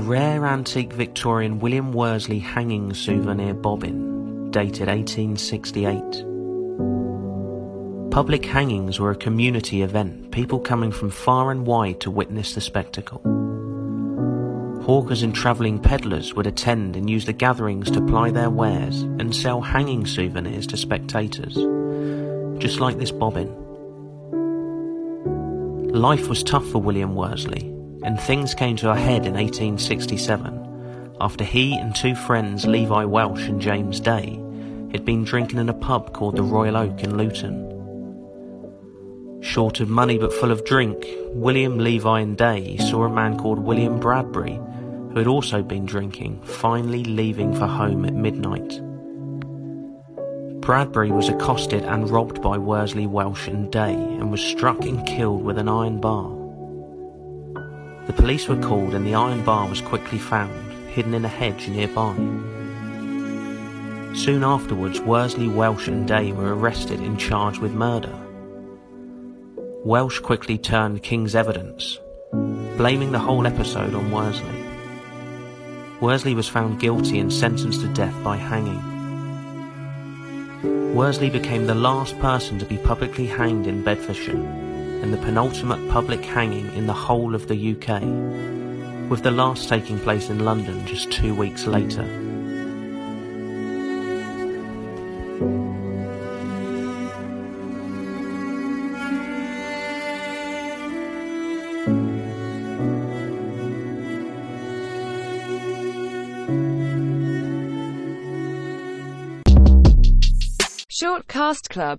rare 0.00 0.46
antique 0.46 0.92
Victorian 0.92 1.58
William 1.58 1.92
Worsley 1.92 2.38
hanging 2.38 2.94
souvenir 2.94 3.54
bobbin, 3.54 4.50
dated 4.50 4.88
1868. 4.88 6.24
Public 8.10 8.44
hangings 8.44 8.98
were 8.98 9.10
a 9.10 9.16
community 9.16 9.82
event, 9.82 10.32
people 10.32 10.58
coming 10.58 10.90
from 10.90 11.10
far 11.10 11.50
and 11.50 11.66
wide 11.66 12.00
to 12.00 12.10
witness 12.10 12.54
the 12.54 12.60
spectacle. 12.60 13.20
Hawkers 14.82 15.22
and 15.22 15.34
travelling 15.34 15.78
peddlers 15.78 16.34
would 16.34 16.46
attend 16.46 16.96
and 16.96 17.08
use 17.08 17.26
the 17.26 17.32
gatherings 17.32 17.90
to 17.90 18.04
ply 18.06 18.30
their 18.30 18.50
wares 18.50 19.02
and 19.02 19.36
sell 19.36 19.60
hanging 19.60 20.06
souvenirs 20.06 20.66
to 20.68 20.76
spectators, 20.76 21.54
just 22.60 22.80
like 22.80 22.98
this 22.98 23.12
bobbin. 23.12 23.54
Life 25.92 26.28
was 26.28 26.42
tough 26.42 26.66
for 26.66 26.78
William 26.78 27.14
Worsley, 27.14 27.72
and 28.02 28.20
things 28.20 28.54
came 28.54 28.76
to 28.76 28.90
a 28.90 28.96
head 28.96 29.26
in 29.26 29.34
1867 29.34 30.60
after 31.20 31.44
he 31.44 31.74
and 31.74 31.94
two 31.94 32.14
friends, 32.14 32.66
Levi 32.66 33.04
Welsh 33.04 33.46
and 33.46 33.60
James 33.60 34.00
Day, 34.00 34.40
had 34.92 35.04
been 35.04 35.22
drinking 35.22 35.58
in 35.58 35.68
a 35.68 35.74
pub 35.74 36.14
called 36.14 36.36
the 36.36 36.42
Royal 36.42 36.76
Oak 36.76 37.02
in 37.04 37.18
Luton. 37.18 37.66
Short 39.42 39.80
of 39.80 39.88
money 39.88 40.18
but 40.18 40.32
full 40.32 40.50
of 40.50 40.64
drink, 40.64 41.06
William, 41.28 41.78
Levi, 41.78 42.20
and 42.20 42.36
Day 42.36 42.78
saw 42.78 43.04
a 43.04 43.10
man 43.10 43.38
called 43.38 43.58
William 43.58 44.00
Bradbury, 44.00 44.54
who 44.54 45.14
had 45.16 45.26
also 45.26 45.62
been 45.62 45.84
drinking, 45.84 46.40
finally 46.42 47.04
leaving 47.04 47.54
for 47.54 47.66
home 47.66 48.04
at 48.04 48.14
midnight. 48.14 48.80
Bradbury 50.60 51.10
was 51.10 51.28
accosted 51.28 51.84
and 51.84 52.08
robbed 52.10 52.40
by 52.40 52.56
Worsley, 52.56 53.06
Welsh, 53.06 53.48
and 53.48 53.70
Day 53.72 53.94
and 53.94 54.30
was 54.30 54.42
struck 54.42 54.84
and 54.84 55.06
killed 55.06 55.42
with 55.42 55.58
an 55.58 55.68
iron 55.68 56.00
bar. 56.00 56.39
The 58.10 58.22
police 58.22 58.48
were 58.48 58.60
called 58.60 58.92
and 58.94 59.06
the 59.06 59.14
iron 59.14 59.44
bar 59.44 59.68
was 59.68 59.80
quickly 59.80 60.18
found, 60.18 60.72
hidden 60.88 61.14
in 61.14 61.24
a 61.24 61.28
hedge 61.28 61.68
nearby. 61.68 62.16
Soon 64.16 64.42
afterwards, 64.42 65.00
Worsley, 65.00 65.46
Welsh, 65.46 65.86
and 65.86 66.08
Day 66.08 66.32
were 66.32 66.56
arrested 66.56 66.98
and 66.98 67.20
charged 67.20 67.60
with 67.60 67.72
murder. 67.72 68.12
Welsh 69.84 70.18
quickly 70.18 70.58
turned 70.58 71.04
King's 71.04 71.36
evidence, 71.36 72.00
blaming 72.76 73.12
the 73.12 73.20
whole 73.20 73.46
episode 73.46 73.94
on 73.94 74.10
Worsley. 74.10 74.64
Worsley 76.00 76.34
was 76.34 76.48
found 76.48 76.80
guilty 76.80 77.20
and 77.20 77.32
sentenced 77.32 77.82
to 77.82 77.88
death 77.94 78.24
by 78.24 78.36
hanging. 78.36 78.82
Worsley 80.96 81.30
became 81.30 81.68
the 81.68 81.76
last 81.76 82.18
person 82.18 82.58
to 82.58 82.66
be 82.66 82.78
publicly 82.78 83.28
hanged 83.28 83.68
in 83.68 83.84
Bedfordshire 83.84 84.69
and 85.02 85.12
the 85.12 85.18
penultimate 85.18 85.90
public 85.90 86.24
hanging 86.24 86.72
in 86.74 86.86
the 86.86 86.92
whole 86.92 87.34
of 87.34 87.48
the 87.48 87.72
UK, 87.72 88.02
with 89.10 89.22
the 89.22 89.30
last 89.30 89.68
taking 89.68 89.98
place 89.98 90.30
in 90.30 90.44
London 90.44 90.86
just 90.86 91.10
two 91.10 91.34
weeks 91.34 91.66
later. 91.66 92.04
Short 110.88 111.26
Cast 111.28 111.70
Club 111.70 111.98